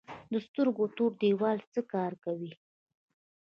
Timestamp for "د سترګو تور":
0.31-1.11